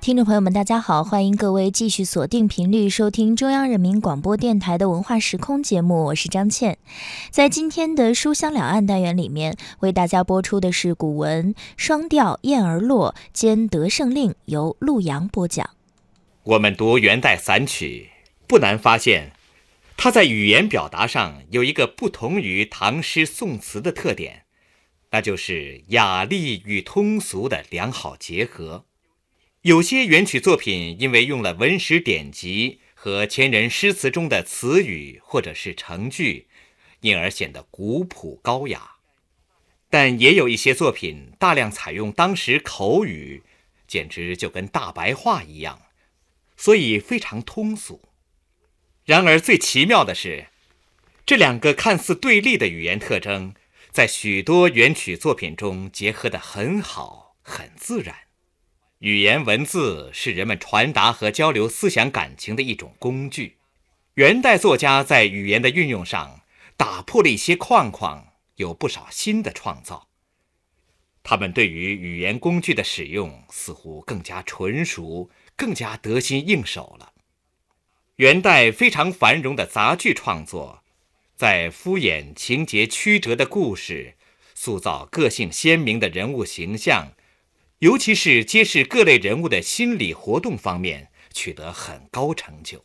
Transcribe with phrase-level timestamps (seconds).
[0.00, 6.78] 听众朋友们，大家好，欢迎各位继续锁定频率收听中央人民广播电台的文化时空节目，我是张倩。
[7.30, 15.68] 在今天的书香两岸单元里面，为大家播出的是古文双调《燕儿落》兼得胜令，由陆阳播讲。
[16.44, 18.08] 我们读元代散曲，
[18.46, 19.32] 不难发现，
[19.98, 24.44] 它在语言表达上有一个不同于唐诗宋词的特点，
[25.10, 28.86] 那就是雅丽与通俗的良好结合。
[29.62, 36.48] 有些元曲作品因为用了文史典籍和前人诗词中的词语或者是成句，
[37.00, 38.96] 因而显得古朴高雅；
[39.90, 43.42] 但也有一些作品大量采用当时口语，
[43.86, 45.82] 简直就跟大白话一样，
[46.56, 48.08] 所以非常通俗。
[49.04, 50.46] 然而最奇妙的是，
[51.26, 53.52] 这两个看似对立的语言特征，
[53.90, 58.29] 在许多元曲作品中结合得很好，很自然。
[59.00, 63.56] 语言文字是人们传达和交流思想感情的一种工具。
[64.14, 66.42] 元代作家在语言的运用上
[66.76, 70.08] 打破了一些框框，有不少新的创造。
[71.22, 77.14] 他们对于语言工具的使用似乎更加纯熟，更加得心应手了。
[78.16, 80.82] 元代非常繁荣的杂剧创作，
[81.36, 84.16] 在敷衍情节曲折的故事，
[84.54, 87.12] 塑造个性鲜明的人物形象。
[87.80, 92.84] 尤其是揭示各类人物的心理活动方面取得很高成就。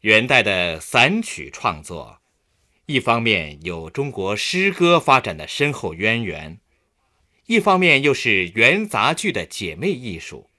[0.00, 2.18] 元代的散曲创作，
[2.86, 6.58] 一方面有中国诗歌发展的深厚渊源，
[7.46, 10.50] 一方面又是元杂剧的姐妹艺术。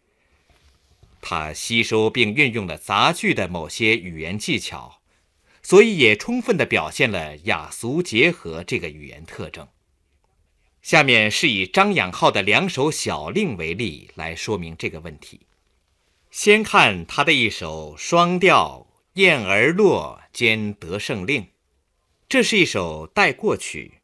[1.19, 5.01] 它吸收并运用了杂剧的某些语言技巧，
[5.61, 9.67] 所以也充分地表现了雅俗结合这个语言特征。
[10.87, 15.41] 下面是以张养浩的两首小令为例来说明这个问题。
[16.31, 18.87] 先看他的一首双调
[19.19, 21.47] 《燕儿落》兼得胜令，
[22.29, 23.99] 这是一首带过曲，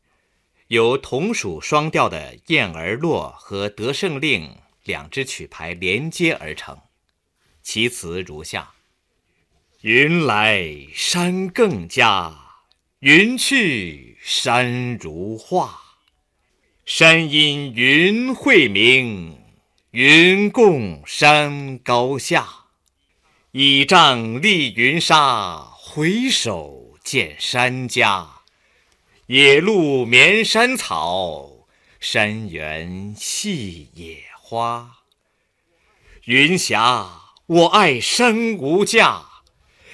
[0.67, 4.49] 由同属双调的《燕儿落》和《得胜令》
[4.83, 6.77] 两支曲牌连接而成。
[7.61, 8.73] 其词如下：
[9.79, 12.35] 云来山更佳，
[12.99, 15.82] 云去山如画。
[16.85, 19.39] 山阴云晦明，
[19.91, 22.66] 云共山高下。
[23.53, 28.27] 倚杖立云沙，回首见山家。
[29.27, 31.66] 野鹿眠山草，
[32.01, 34.97] 山原系野花。
[36.25, 37.09] 云霞，
[37.45, 39.23] 我爱山无价，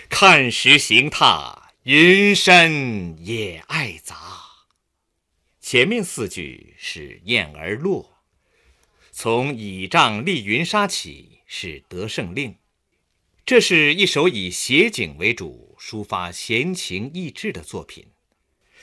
[0.10, 4.49] 看时行踏，云山也爱杂。
[5.72, 8.18] 前面四句是燕儿落，
[9.12, 12.56] 从倚杖立云沙起是得胜令。
[13.46, 18.08] 这是一首以写景为主、抒发闲情逸致的作品。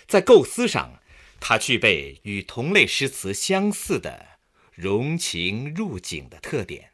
[0.06, 1.02] 在构思上，
[1.40, 4.38] 它具备与同类诗词相似的
[4.72, 6.92] 融情入景的特点。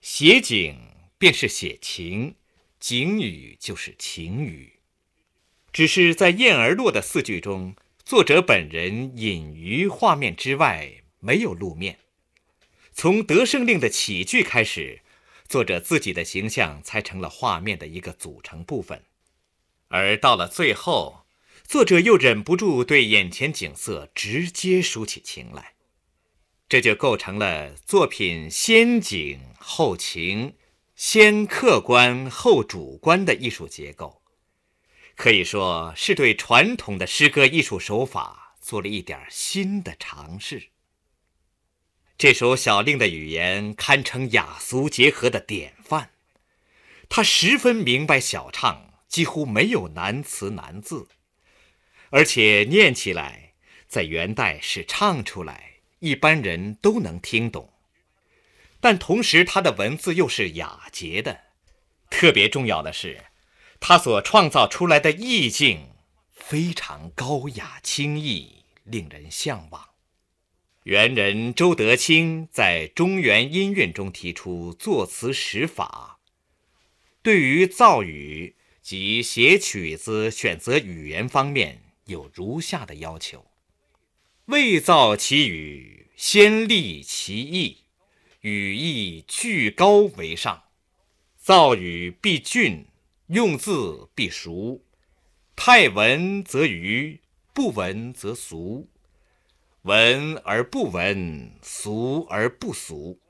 [0.00, 0.78] 写景
[1.18, 2.36] 便是写情，
[2.80, 4.78] 景语就是情语。
[5.74, 7.76] 只是在燕儿落的四句中。
[8.06, 11.98] 作者本人隐于画面之外，没有露面。
[12.92, 15.00] 从得胜令的起句开始，
[15.48, 19.02] 作者自己的形象才成了画面的一个组成部分。
[19.88, 21.26] 而到了最后，
[21.64, 25.72] 作者又忍不住对眼前景色直接抒起情来，
[26.68, 30.54] 这就构成了作品先景后情、
[30.94, 34.22] 先客观后主观的艺术结构。
[35.16, 40.68] 可以说是对传统的诗歌艺术手法做了一点新的尝试。
[42.18, 46.10] 这首小令的语言堪称雅俗结合的典范，
[47.08, 51.08] 他十分明白小唱，几乎没有难词难字，
[52.10, 53.54] 而且念起来
[53.88, 57.72] 在元代是唱出来，一般人都能听懂。
[58.80, 61.44] 但同时，他的文字又是雅洁的，
[62.10, 63.24] 特别重要的是。
[63.80, 65.90] 他所创造出来的意境
[66.32, 69.90] 非常高雅清逸，令人向往。
[70.84, 76.20] 元人周德清在《中原音韵》中提出作词十法，
[77.22, 83.46] 对于造语及写曲子选择语言方面有如下的要求：
[84.46, 87.78] 未造其语，先立其意，
[88.42, 90.62] 语义句高为上，
[91.36, 92.86] 造语必俊。
[93.28, 94.84] 用字必熟，
[95.56, 97.20] 太文则愚，
[97.52, 98.88] 不文则俗。
[99.82, 103.20] 文而不文，俗而不俗。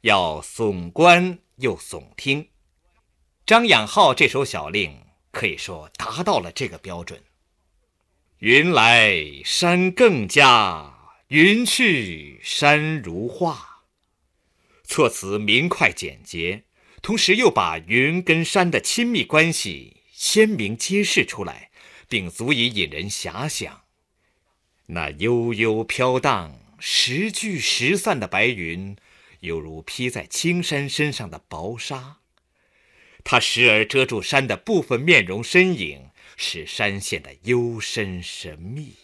[0.00, 2.48] 要耸观又耸听。
[3.46, 7.22] 张养浩这首小令可以说达到了这个标准。
[8.38, 9.14] 云来
[9.44, 13.84] 山更佳，云去山如画。
[14.82, 16.64] 措辞明快简洁，
[17.02, 21.70] 同时又把云跟山的亲密关系鲜明揭示出来，
[22.08, 23.82] 并足以引人遐想。
[24.86, 28.96] 那悠悠飘荡、时聚时散的白云，
[29.40, 32.18] 犹如披在青山身上的薄纱。
[33.24, 36.08] 它时而遮住山的部分面容身影。
[36.34, 38.94] 使山显得幽深神秘，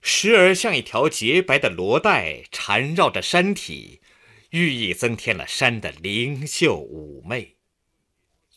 [0.00, 4.00] 时而像一条洁白的罗带缠绕着山体，
[4.50, 7.56] 寓意增添了山的灵秀妩媚。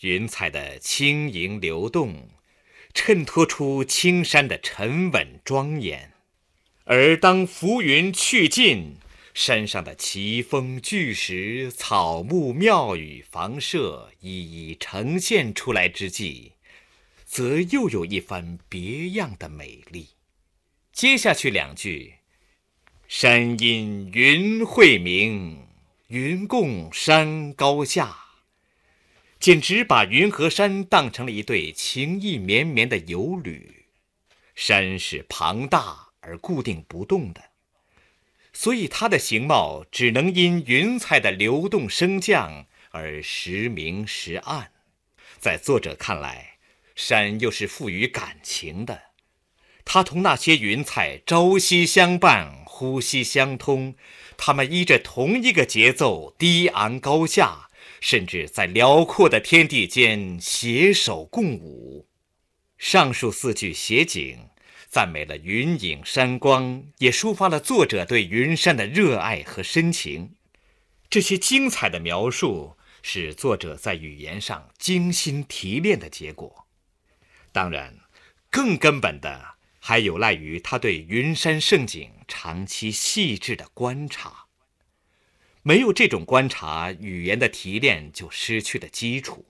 [0.01, 2.29] 云彩的轻盈流动，
[2.93, 6.11] 衬托出青山的沉稳庄严。
[6.85, 8.97] 而当浮云去尽，
[9.33, 16.53] 山上的奇峰巨石、草木庙宇房舍一一呈现出来之际。
[17.25, 20.09] 则又有一番别样的美丽。
[20.91, 22.13] 接下去两句
[23.07, 25.65] ：“山阴云晦明，
[26.13, 28.19] 云共山高下。”
[29.41, 33.87] 简直把云和山当成了一对情意绵绵的游侣。
[34.53, 37.41] 山是庞大而固定不动的，
[38.53, 44.71] 所以它的形貌只能因云彩的流动升降而时明时暗。
[45.39, 46.57] 在作者看来，
[46.95, 49.01] 山又是富于感情的，
[49.83, 53.95] 它同那些云彩朝夕相伴，呼吸相通。
[54.45, 57.69] 他们依着同一个节奏，低昂高下，
[58.01, 62.09] 甚至在辽阔的天地间携手共舞。
[62.77, 64.49] 上述四句写景，
[64.89, 70.35] 赞美了云影山光，也抒发了作者对云山的热爱和深情。
[71.09, 76.67] 这些精彩的描述，是作者在语言上精心提炼的结果。
[77.53, 77.97] 当然，
[78.49, 79.52] 更根本的
[79.85, 84.45] 还有赖于他对云山胜景长期细致的观察。
[85.61, 89.45] 没有这种观察，语言的提炼就失去了基础。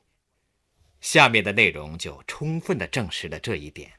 [0.99, 3.91] 下面的内容就充分的证实了这一点：“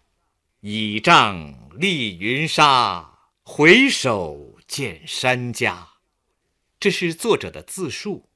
[0.58, 5.88] 倚杖立云沙，回首见山家。”
[6.81, 8.28] 这是作者的自述。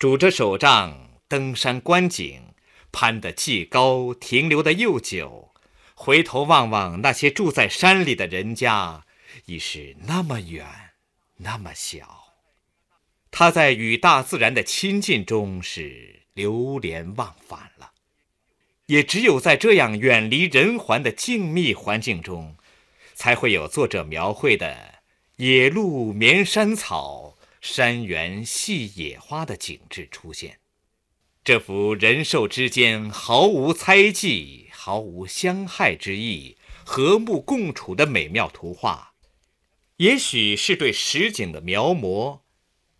[0.00, 2.42] 拄着手杖登山观景。
[2.90, 5.53] 攀得既高，停留的又久，
[6.04, 9.06] 回头望望那些住在山里的人家，
[9.46, 10.66] 已是那么远，
[11.38, 12.34] 那么小。
[13.30, 17.92] 他在与大自然的亲近中是流连忘返了。
[18.84, 22.58] 也只有在这样远离人寰的静谧环境中，
[23.14, 24.96] 才会有作者描绘的
[25.36, 30.58] 野鹿眠山草，山原系野花的景致出现。
[31.42, 39.14] 这幅人兽之间毫无猜忌、毫无相害之意、和睦共处的美妙图画，
[39.96, 42.40] 也许是对实景的描摹，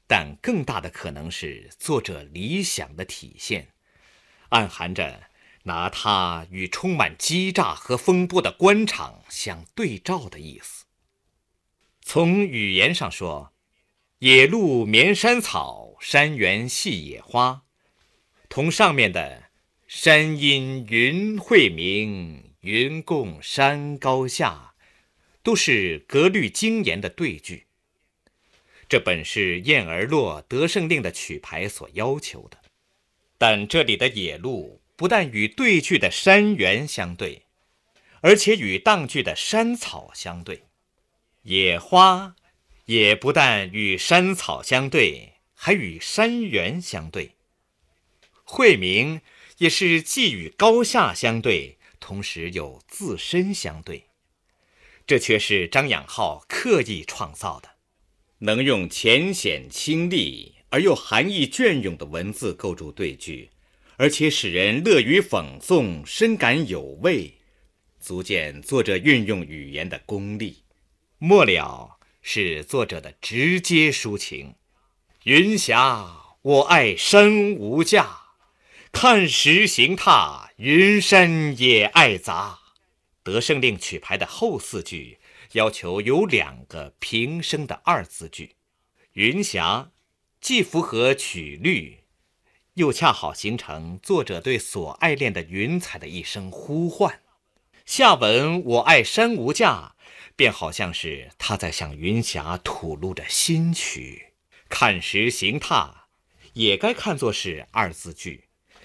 [0.06, 3.74] 但更大的可能是作者理想的体现，
[4.48, 5.24] 暗含着
[5.64, 10.86] 拿它与充满激诈和风波的官场相对照的意思。
[12.00, 13.52] 从语言上说
[14.20, 17.64] ，“野鹿眠山草，山原系野花”。
[18.48, 19.43] 同上面的
[19.96, 24.74] “山阴云晦明，云共山高下”
[25.40, 27.66] 都是格律精严的对句。
[28.88, 32.58] 这本是燕儿落得胜令的曲牌所要求的。
[33.38, 37.42] 但这里的野鹿不但与对句的山原相对，
[38.20, 40.56] 而且与当句的山草相对；
[41.42, 42.34] 野花
[42.86, 47.30] 也不但与山草相对，还与山原相对。
[48.42, 49.20] 晦明
[49.58, 54.06] 也是既与高下相对，同时又自身相对，
[55.06, 57.70] 这却是张养浩刻意创造的，
[58.38, 63.50] 能用浅显清丽而又含义隽永的文字构筑对句，
[63.96, 67.34] 而且使人乐于讽诵，深感有味，
[68.00, 70.64] 足见作者运用语言的功力。
[71.18, 74.56] 末了是作者的直接抒情
[75.24, 78.22] ：“云霞，我爱山无价。”
[78.94, 82.60] 看石行踏，云山也爱杂。
[83.22, 85.18] 得胜令曲牌的后四句
[85.52, 88.54] 要求有两个平声的二字句，
[89.12, 89.90] 云霞
[90.40, 92.04] 既符合曲律，
[92.74, 97.20] 又恰好形成作者对所爱恋的云彩的一声呼唤。
[97.84, 99.96] 下文我爱山无价，
[100.34, 104.28] 便好像是他在向云霞吐露着心曲。
[104.70, 106.06] 看时行踏，
[106.54, 108.43] 也该看作是二字句。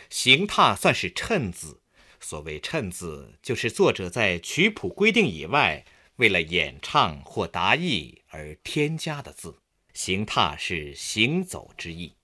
[0.10, 1.82] 行踏算是衬字。
[2.20, 5.86] 所谓衬字，就是作者在曲谱规定以外，
[6.18, 9.60] 为了演唱或达意而添加的字。
[9.94, 12.16] 行踏是行走之意。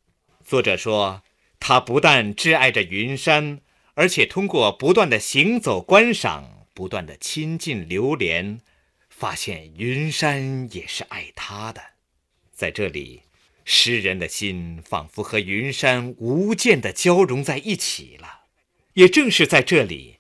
[0.44, 1.24] 作者说，
[1.60, 3.62] 他不但挚爱着云山，
[3.94, 8.62] 而且通过不断的行走观赏，不断的亲近流连，
[9.10, 11.82] 发现云山也是爱他的。
[12.52, 13.25] 在这里。
[13.66, 18.44] 诗人的心仿佛和云山无间的交融在一起了。
[18.94, 20.20] 也正是在这里，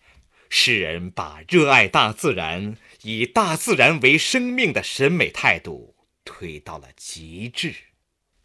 [0.49, 7.73] 诗人把热爱大自然、以大自然为生命的审美态度推到了极致。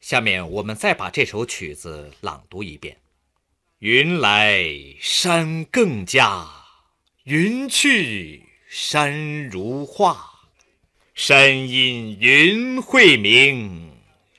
[0.00, 2.98] 下面我们再把这首曲子朗读一遍：
[3.80, 4.64] 云来
[5.00, 6.46] 山更佳，
[7.24, 10.30] 云去山如画，
[11.14, 13.89] 山阴云晦明。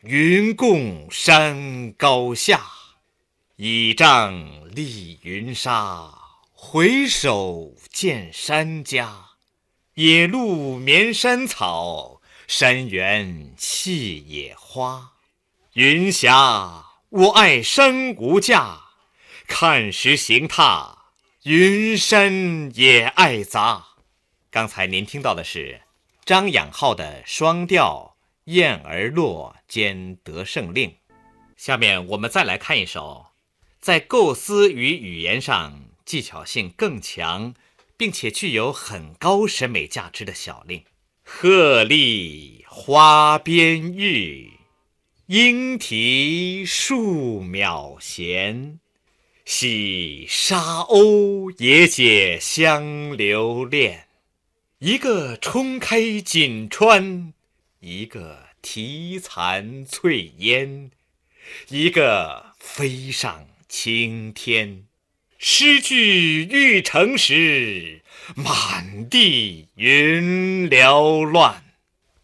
[0.04, 2.66] 云共山高下，
[3.58, 6.12] 倚杖立云沙，
[6.54, 9.28] 回首见山家。
[9.94, 15.12] 野鹿眠山草，山原气野花。
[15.74, 18.80] 云霞，我爱山无价，
[19.46, 20.98] 看时行踏，
[21.44, 23.90] 云山也爱杂。
[24.50, 25.82] 刚才您听到的是
[26.26, 28.11] 张养浩的双调。
[28.46, 30.96] 燕儿落，兼得胜令。
[31.56, 33.28] 下面我们再来看一首，
[33.80, 37.54] 在构思与语言上技巧性更强，
[37.96, 40.84] 并且具有很高审美价值的小令：
[41.24, 44.52] 鹤立花边玉，
[45.28, 48.80] 莺啼树渺闲。
[49.46, 54.08] 喜沙鸥也解相留恋，
[54.80, 57.34] 一个冲开锦川。
[57.82, 60.92] 一个啼残翠烟，
[61.70, 64.86] 一个飞上青天。
[65.40, 68.04] 诗句欲成时，
[68.36, 71.64] 满地云缭乱。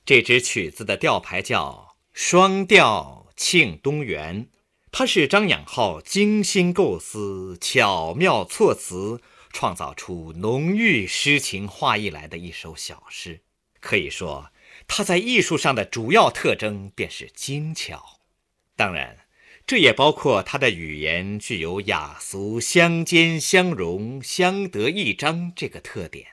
[0.05, 4.45] 这支曲子的调牌叫《双调庆东园》，
[4.91, 9.19] 它是张养浩精心构思、巧妙措辞，
[9.51, 13.41] 创造出浓郁诗情画意来的一首小诗。
[13.79, 14.51] 可以说。
[14.87, 18.21] 它在艺术上的主要特征便是精巧，
[18.75, 19.27] 当然，
[19.67, 26.27] 这也包括它的语言具有雅俗相间相融、相得益彰这个特点。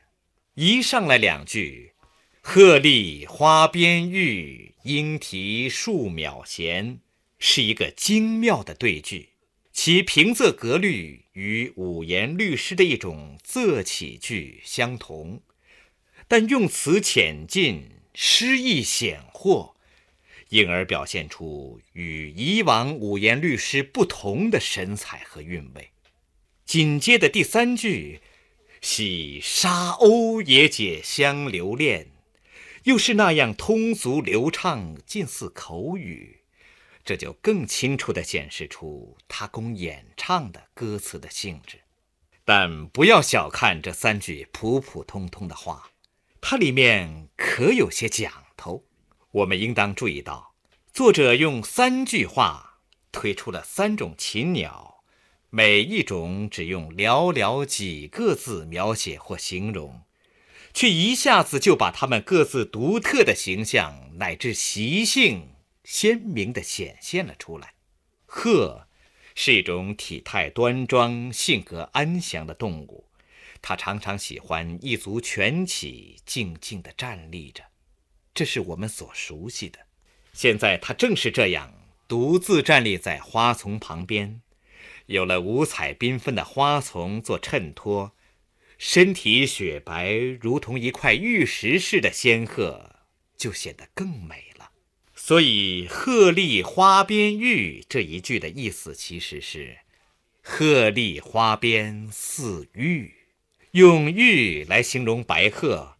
[0.54, 1.94] 一上来两句
[2.40, 7.00] ，“鹤立花边玉，莺啼树渺闲”，
[7.38, 9.30] 是一个精妙的对句，
[9.72, 15.42] 其平仄格律与五言律诗的一种仄起句相同，
[16.28, 17.90] 但用词浅近。
[18.14, 19.74] 诗意显豁，
[20.48, 25.90] 因而表现出与以往五言律诗不同的神采和韵味。
[26.64, 28.20] 紧接的第三句
[28.80, 32.06] “喜沙鸥也解相留恋”，
[32.84, 36.38] 又是那样通俗流畅，近似口语，
[37.04, 41.80] 这就更清楚地显示出它供演唱的歌词的性质。
[42.44, 45.90] 但不要小看这三句普普通通的话。
[46.46, 48.84] 它里面可有些讲头，
[49.30, 50.52] 我们应当注意到，
[50.92, 55.02] 作者用三句话推出了三种禽鸟，
[55.48, 60.02] 每一种只用寥寥几个字描写或形容，
[60.74, 65.48] 却一下子就把它们各自独特的形象乃至习性
[65.82, 67.72] 鲜明地显现了出来。
[68.26, 68.86] 鹤
[69.34, 73.06] 是一种体态端庄、性格安详的动物。
[73.66, 77.64] 他常常喜欢一足蜷起，静静地站立着，
[78.34, 79.78] 这是我们所熟悉的。
[80.34, 81.72] 现在他正是这样，
[82.06, 84.42] 独自站立在花丛旁边，
[85.06, 88.12] 有了五彩缤纷的花丛做衬托，
[88.76, 92.96] 身体雪白，如同一块玉石似的仙鹤，
[93.34, 94.72] 就显得更美了。
[95.14, 99.78] 所以“鹤立花边玉”这一句的意思其实是
[100.44, 103.14] “鹤立花边似玉”。
[103.74, 105.96] 用玉来形容白鹤，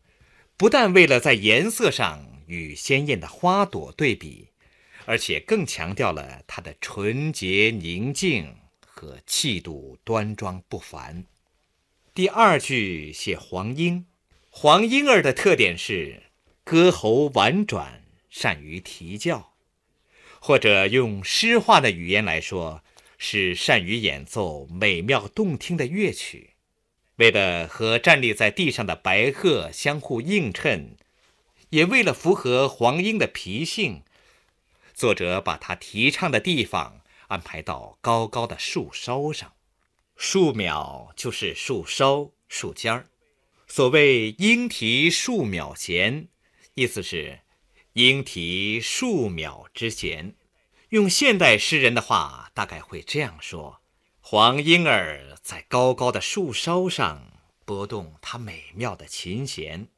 [0.57, 4.51] 不但为了在颜色上与鲜艳的花朵对比，
[5.07, 11.25] 而且更强调了它的纯洁宁静和气度端庄不凡。
[12.15, 14.07] 第二句写黄莺，
[14.51, 16.23] 黄莺儿的特点是
[16.63, 19.55] 歌喉婉转，善于啼叫，
[20.39, 22.85] 或者用诗化的语言来说，
[23.19, 26.51] 是善于演奏美妙动听的乐曲。
[27.17, 30.97] 为了和站立在地上的白鹤相互映衬，
[31.71, 34.03] 也为了符合黄莺的脾性，
[34.93, 39.53] 作者把它提倡的地方安排到高高的树梢上。
[40.17, 43.07] 树苗就是树梢、树尖儿。
[43.67, 46.29] 所谓“莺啼树苗闲”，
[46.75, 47.41] 意思是
[47.95, 50.35] 莺啼树苗之闲。
[50.91, 53.81] 用现代诗人的话，大概会这样说：
[54.27, 57.31] 黄莺儿在高高的树梢上
[57.67, 59.89] 拨动它美妙的琴弦，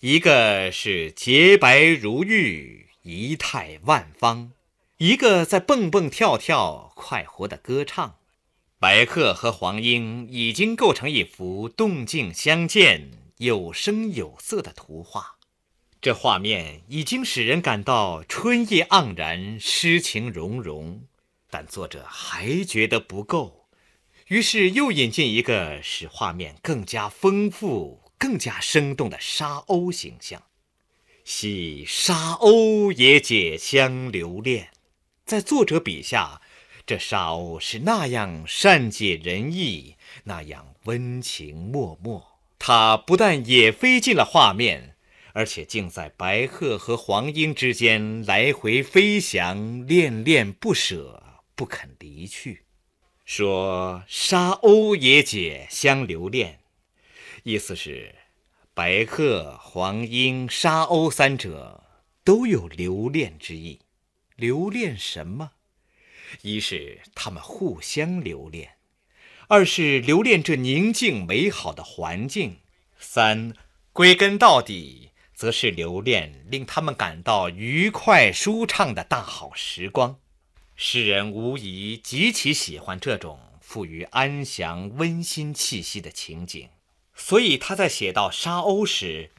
[0.00, 4.50] 一个是洁白如玉，仪态万方；
[4.96, 8.16] 一个在蹦蹦跳跳，快活的歌唱。
[8.80, 15.36] 白鹤和黄莺已经构成一幅动静相间、有声有色的图画。
[16.00, 21.02] 这画面已经使人感到春意盎然、诗情融融，
[21.48, 23.59] 但作者还觉得不够，
[24.30, 30.40] 于是又引进一个使画面更加丰富、更加生动的沙鸥形象。
[31.24, 34.68] 系沙鸥也解香留恋，
[35.26, 36.40] 在作者笔下。
[36.86, 42.22] 这沙鸥是那样善解人意，那样温情脉脉。
[42.56, 44.94] 它不但也飞进了画面，
[45.32, 51.20] 而且竟在白鹤和黄莺之间来回飞翔，恋恋不舍，
[51.56, 52.62] 不肯离去。
[53.32, 56.58] 说沙鸥也解相留恋，
[57.44, 58.16] 意思是
[58.74, 61.84] 白鹤、黄莺、沙鸥三者
[62.24, 63.82] 都有留恋之意。
[64.34, 65.52] 留恋什么？
[66.42, 68.72] 一是他们互相留恋，
[69.46, 72.58] 二是留恋这宁静美好的环境，
[72.98, 73.54] 三
[73.92, 80.18] 归根到底，则是留恋令他们感到愉快舒畅的大好时光。
[80.82, 86.70] 诗人无疑极其喜欢这种富于安详温馨气息的情景，
[87.14, 89.30] 所以他在写到沙鸥时，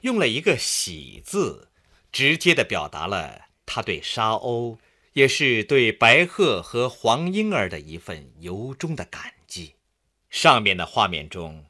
[0.00, 1.68] 用了一个“喜”字，
[2.10, 4.78] 直接地表达了他对沙鸥。
[5.12, 9.76] 也是对白鹤和黄莺儿的一份由衷的感激。
[10.28, 11.66] 上面的画面中，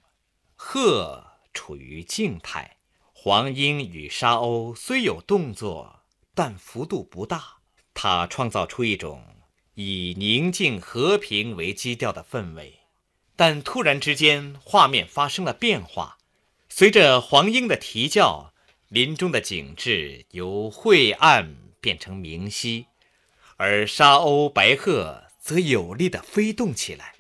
[0.56, 2.78] 鹤处于静态，
[3.12, 6.00] 黄莺与沙鸥虽有动作，
[6.34, 7.57] 但幅度不大。
[8.00, 9.24] 他创造出一种
[9.74, 12.78] 以宁静和平为基调的氛围。
[13.34, 16.18] 但突然之间，画面发生了变化，
[16.68, 18.52] 随着黄莺的啼叫，
[18.88, 22.87] 林中的景致由晦暗变成明晰。
[23.56, 27.16] 而沙鸥、白鹤则有力地飞动起来。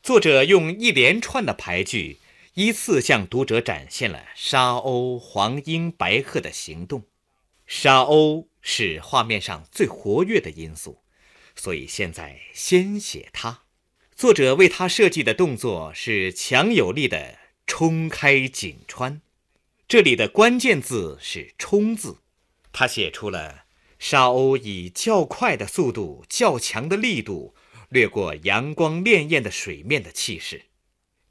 [0.00, 2.20] 作者用一连串的排句，
[2.54, 7.02] 依次向读者展现了沙鸥、黄莺、白鹤的行动。
[7.66, 11.02] 沙鸥是画面上最活跃的因素，
[11.56, 13.62] 所以现在先写它。
[14.14, 19.20] 作者为它设计的动作是强有力的冲开井川，
[19.86, 22.18] 这里的关键字是“冲”字，
[22.72, 23.64] 他写出了。
[23.98, 27.56] 沙鸥以较快的速度、较强的力度
[27.88, 30.66] 掠过阳光潋滟的水面的气势。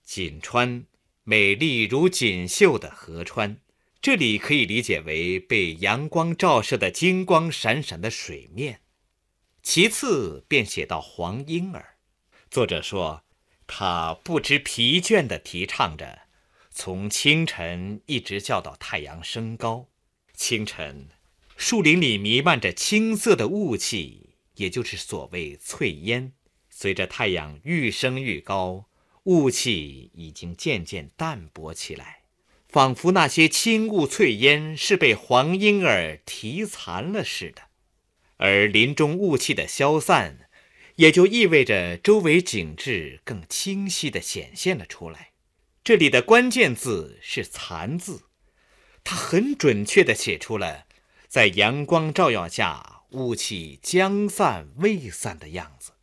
[0.04, 0.86] 锦川，
[1.24, 3.62] 美丽如锦绣的河川，
[4.02, 8.82] 这里可以理解为被阳光照射的金光闪闪的水面。
[9.62, 11.98] 其次便写到黄莺儿，
[12.50, 13.24] 作者说，
[13.66, 16.22] 他不知疲倦地啼唱着，
[16.70, 19.90] 从清晨一直叫到太阳升高。
[20.34, 21.10] 清晨。
[21.58, 26.34] 树林里弥漫着青色的雾气，也就是所谓翠烟。
[26.70, 28.86] 随着太阳愈升愈高，
[29.24, 32.22] 雾气已经渐渐淡薄起来，
[32.68, 37.64] 仿佛那些青雾翠烟是被黄莺儿啼残了似的。
[38.38, 40.50] 而林中雾气的消散，
[40.98, 45.32] 也就意味着周围景致更清晰地显现了出来。
[45.84, 48.24] 这里的关键字是“残”字，
[49.04, 50.86] 它很准确地写出了。
[51.28, 55.94] 在阳光照耀下，雾气将散未散的样子。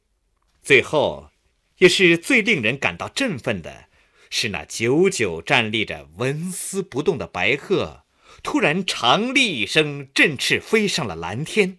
[0.63, 1.31] 最后，
[1.79, 3.89] 也是最令人感到振奋的，
[4.37, 8.05] 是那久久站立着纹丝不动的白鹤，
[8.43, 11.79] 突然长立一声，振翅飞上了蓝天。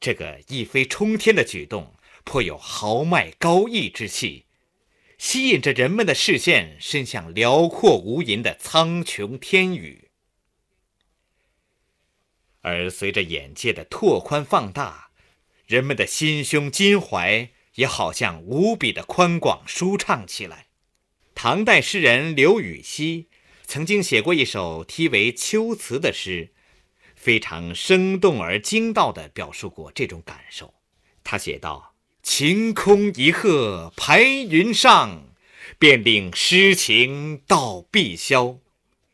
[0.00, 1.94] 这个一飞冲天的举动，
[2.24, 4.46] 颇有豪迈高逸之气，
[5.16, 10.10] 吸引着人们的视线，伸向辽阔无垠的苍穹天宇。
[12.62, 15.10] 而随着眼界的拓宽放大，
[15.66, 20.65] 人们的心胸襟怀也好像无比的宽广舒畅起来。
[21.38, 23.28] 唐代诗人刘禹锡
[23.66, 26.54] 曾经写过一首题为《秋词》的诗，
[27.14, 30.72] 非常生动而精到地表述过这种感受。
[31.22, 31.94] 他写道
[32.24, 35.34] ：“晴空一鹤排云上，
[35.78, 38.60] 便令诗情到碧霄。”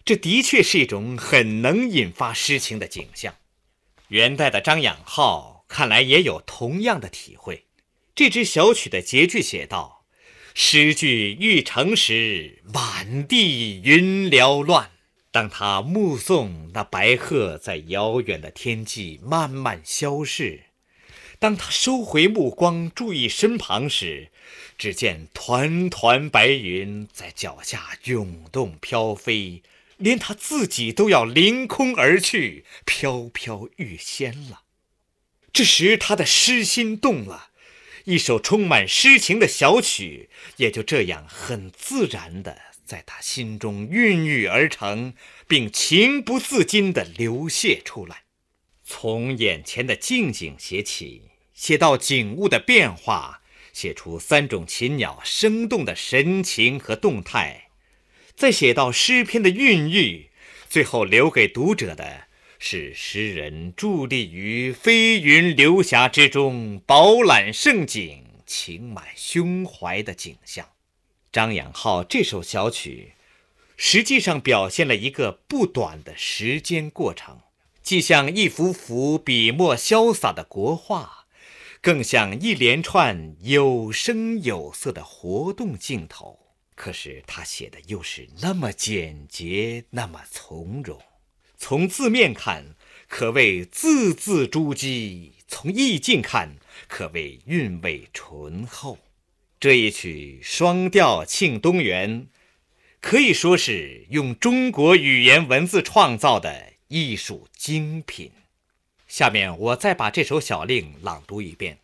[0.04, 3.34] 这的确是一种很能引发诗情的景象。
[4.08, 7.66] 元代的张养浩看来也有同样的体会。
[8.14, 10.01] 这支小曲的结句写道
[10.54, 14.90] ：“诗句欲成时，满地云缭乱。”
[15.32, 20.64] 当他目送那白鹤在遥远的天际慢慢消逝，
[21.38, 24.30] 当他收回目光，注意身旁时，
[24.76, 29.62] 只见团团白云在脚下涌动飘飞，
[29.96, 34.64] 连他自己都要凌空而去，飘飘欲仙了。
[35.50, 37.51] 这时，他的诗心动了，
[38.04, 45.14] 一首充满诗情的小曲也就这样很自然的在他心中孕育而成，
[45.46, 48.24] 并情不自禁地流泻出来。
[48.84, 53.40] 从眼前的静景写起，写到景物的变化，
[53.72, 57.68] 写出三种禽鸟生动的神情和动态，
[58.36, 60.30] 再写到诗篇的韵律，
[60.68, 62.28] 最后留给读者的。
[62.64, 70.68] 是诗人伫立于飞云流霞之中，饱览盛景，情满胸怀的景象。
[71.32, 73.14] 张养浩这首小曲，
[73.76, 77.40] 实际上表现了一个不短的时间过程，
[77.82, 81.26] 既像一幅幅笔墨潇洒的国画，
[81.80, 86.38] 更像一连串有声有色的活动镜头。
[86.76, 91.02] 可是他写的又是那么简洁，那么从容。
[91.64, 92.74] 从字面看，
[93.06, 96.56] 可谓字字珠玑；从意境看，
[96.88, 98.98] 可谓韵味醇厚。
[99.60, 102.22] 这一曲《双调庆东园》，
[103.00, 108.32] 可以说是用中国语言文字创造的艺术精品。
[109.06, 111.78] 下面我再把这首小令朗读一遍：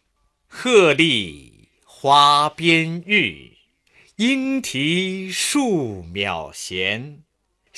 [0.48, 3.52] 鹤立花边玉，
[4.16, 7.27] 莺啼树渺闲。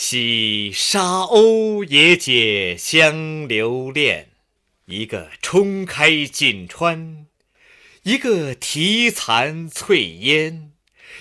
[0.02, 4.30] 惜沙鸥也解相留恋，
[4.86, 7.26] 一个冲开锦川，
[8.04, 10.72] 一个啼残翠烟，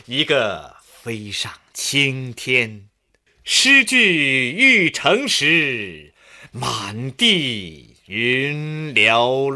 [0.06, 2.88] 一个飞上青天。
[3.44, 6.14] 诗句欲成时，
[6.54, 9.46] 满地云缭